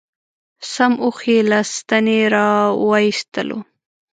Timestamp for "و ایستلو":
2.83-3.59